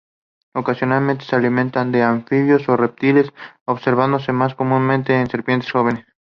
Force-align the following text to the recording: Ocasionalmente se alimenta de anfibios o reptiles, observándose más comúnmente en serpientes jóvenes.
Ocasionalmente 0.55 1.25
se 1.25 1.35
alimenta 1.35 1.85
de 1.85 2.01
anfibios 2.01 2.67
o 2.69 2.75
reptiles, 2.75 3.31
observándose 3.67 4.31
más 4.31 4.55
comúnmente 4.55 5.13
en 5.13 5.29
serpientes 5.29 5.71
jóvenes. 5.71 6.05